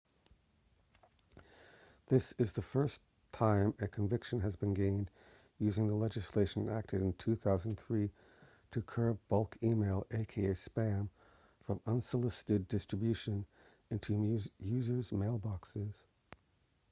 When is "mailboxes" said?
15.11-16.01